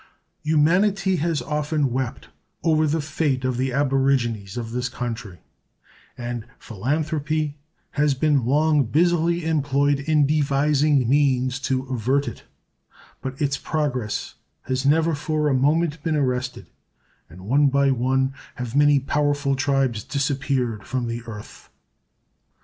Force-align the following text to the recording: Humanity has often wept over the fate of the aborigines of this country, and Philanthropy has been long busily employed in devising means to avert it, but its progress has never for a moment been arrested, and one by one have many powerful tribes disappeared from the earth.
Humanity 0.41 1.17
has 1.17 1.43
often 1.43 1.93
wept 1.93 2.29
over 2.63 2.87
the 2.87 3.01
fate 3.01 3.45
of 3.45 3.57
the 3.57 3.71
aborigines 3.71 4.57
of 4.57 4.71
this 4.71 4.89
country, 4.89 5.37
and 6.17 6.43
Philanthropy 6.57 7.59
has 7.91 8.15
been 8.15 8.43
long 8.43 8.83
busily 8.85 9.45
employed 9.45 9.99
in 9.99 10.25
devising 10.25 11.07
means 11.07 11.59
to 11.59 11.85
avert 11.85 12.27
it, 12.27 12.45
but 13.21 13.39
its 13.39 13.59
progress 13.59 14.33
has 14.63 14.87
never 14.87 15.13
for 15.13 15.47
a 15.47 15.53
moment 15.53 16.01
been 16.01 16.15
arrested, 16.15 16.65
and 17.29 17.41
one 17.41 17.67
by 17.67 17.91
one 17.91 18.33
have 18.55 18.75
many 18.75 18.99
powerful 18.99 19.55
tribes 19.55 20.03
disappeared 20.03 20.83
from 20.83 21.05
the 21.05 21.21
earth. 21.27 21.69